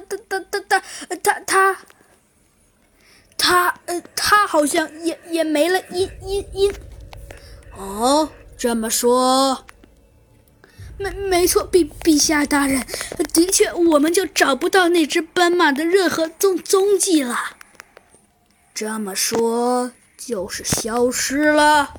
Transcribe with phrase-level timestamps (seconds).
[0.00, 0.82] 他他他他他
[1.16, 1.78] 他他
[3.36, 6.74] 他呃他好像也也没了音音音。
[7.76, 9.66] 哦，这么说，
[10.96, 12.86] 没没错，陛陛下大人，
[13.34, 17.56] 的确，我们就找不到那只斑马的任何踪踪迹了。
[18.74, 21.94] 这么说，就是消失了。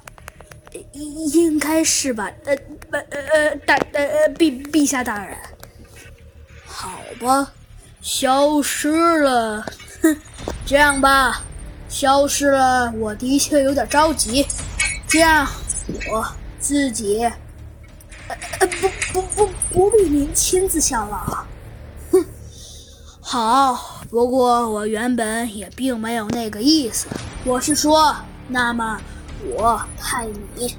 [0.94, 2.32] 应应该是吧？
[2.46, 2.56] 呃，
[2.92, 5.38] 呃呃，大呃，陛陛下大人，
[6.66, 7.54] 好吧，
[8.04, 9.66] 消失了。
[10.02, 10.16] 哼，
[10.68, 11.42] 这样吧，
[11.88, 14.46] 消失了，我的确有点着急。
[15.08, 15.48] 这样，
[16.12, 16.28] 我
[16.60, 17.24] 自己，
[18.28, 21.46] 呃呃，不不不，不必您亲自效劳。
[22.12, 22.26] 哼，
[23.22, 27.08] 好，不过我原本也并没有那个意思。
[27.46, 28.14] 我是说，
[28.50, 29.00] 那么。
[29.46, 30.74] 我派你，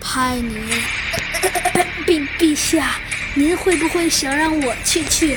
[0.00, 0.54] 派你，
[2.06, 2.94] 陛陛下，
[3.34, 5.36] 您会不会想让我去去？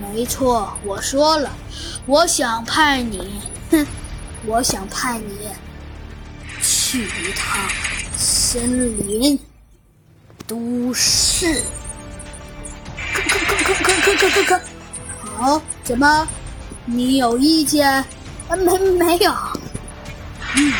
[0.00, 1.50] 没错，我说了，
[2.06, 3.86] 我想派你，哼，
[4.46, 5.48] 我想派你
[6.62, 7.60] 去一趟
[8.16, 9.38] 森林
[10.46, 11.62] 都市。
[13.12, 14.60] 可可可可可可可可，
[15.36, 16.26] 好，怎么？
[16.86, 18.04] 你有意见？
[18.48, 19.32] 没没有？
[20.56, 20.72] 嗯。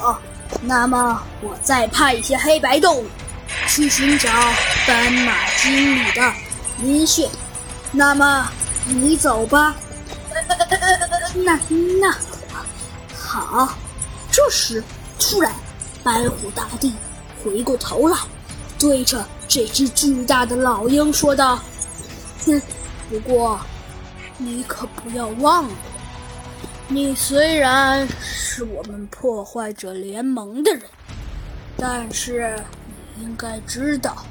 [0.00, 0.20] 好
[0.62, 3.06] 那么，我再派一些黑白动物
[3.68, 4.28] 去寻找
[4.86, 6.32] 斑马经理的
[6.82, 7.28] 音讯。
[7.94, 8.48] 那么，
[8.86, 9.76] 你走吧。
[11.34, 11.58] 那
[12.00, 12.14] 那
[13.16, 13.76] 好。
[14.30, 14.82] 这时，
[15.16, 15.52] 突然，
[16.02, 16.92] 白虎大帝
[17.42, 18.18] 回过头来，
[18.80, 21.60] 对着这只巨大的老鹰说道
[22.44, 22.60] ：“哼，
[23.08, 23.60] 不过，
[24.38, 25.74] 你可不要忘了。”
[26.88, 30.82] 你虽然是我们破坏者联盟的人，
[31.76, 32.60] 但是
[33.16, 34.26] 你应该知道，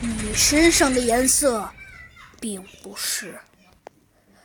[0.00, 1.66] 你身上的颜色
[2.40, 3.40] 并不是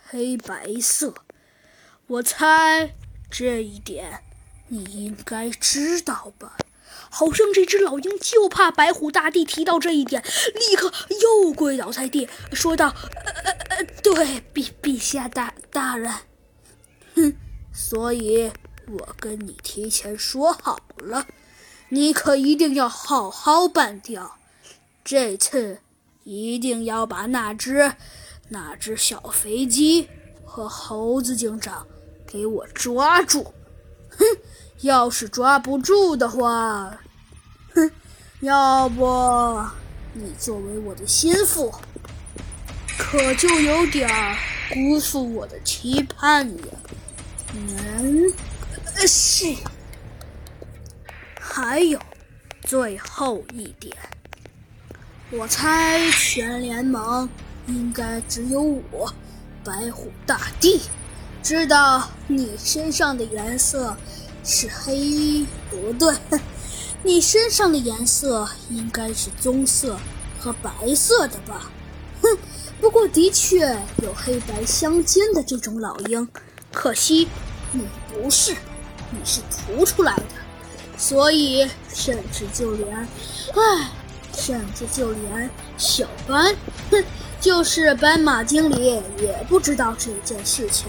[0.06, 1.14] 黑白色。
[2.08, 2.96] 我猜
[3.32, 4.22] 这一点
[4.68, 6.58] 你应该知道吧？
[7.10, 10.24] 好像这只老鹰就怕白虎大帝提到这一点，
[10.56, 10.92] 立刻
[11.22, 12.88] 又跪倒在地，说道
[13.26, 16.12] ：“呃呃呃，对，陛陛下大大人。”
[17.16, 17.36] 哼，
[17.72, 18.52] 所以
[18.88, 21.28] 我跟你提前说好了，
[21.90, 24.40] 你可一定要好好办掉。
[25.04, 25.82] 这次
[26.24, 27.94] 一定要把那只、
[28.50, 30.08] 那只小飞机
[30.46, 31.86] 和猴子警长
[32.26, 33.54] 给我抓住。
[34.10, 34.26] 哼，
[34.82, 36.98] 要是抓不住的话，
[37.74, 37.92] 哼，
[38.42, 39.62] 要不
[40.14, 41.74] 你作为我的心腹，
[42.98, 44.10] 可就有点
[44.72, 46.80] 辜负我的期盼了。
[47.56, 48.32] 嗯，
[49.08, 49.56] 是。
[51.40, 52.00] 还有，
[52.62, 53.96] 最后一点，
[55.36, 57.28] 我猜全联盟
[57.66, 58.62] 应该只有
[58.92, 59.12] 我，
[59.64, 60.80] 白虎大帝，
[61.42, 63.98] 知道你身上的颜色
[64.44, 65.44] 是黑。
[65.72, 66.14] 不对，
[67.02, 69.98] 你身上的颜色应该是棕色
[70.40, 71.72] 和白色的吧？
[72.22, 72.38] 哼，
[72.80, 76.28] 不过的确有黑白相间的这种老鹰。
[76.72, 77.28] 可惜，
[77.72, 78.56] 你不是，
[79.10, 80.26] 你是涂出来的，
[80.96, 83.90] 所以甚至就连，唉，
[84.34, 86.54] 甚至就连小班，
[86.92, 87.04] 哼，
[87.40, 90.88] 就是斑马经理也不知道这件事情，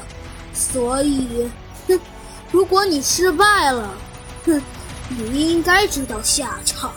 [0.53, 1.49] 所以，
[1.87, 2.01] 哼，
[2.51, 3.95] 如果你失败了，
[4.47, 4.61] 哼，
[5.09, 6.93] 你应该知道下场。